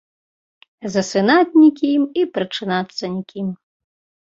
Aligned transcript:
Засынаць 0.93 1.57
нікім 1.63 2.01
і 2.23 2.25
прачынацца 2.39 3.03
нікім. 3.19 3.47